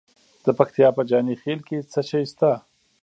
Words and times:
د 0.45 0.47
پکتیا 0.59 0.87
په 0.97 1.01
جاني 1.09 1.35
خیل 1.41 1.59
کې 1.67 1.77
څه 1.91 2.01
شی 2.09 2.23
شته؟ 2.31 2.51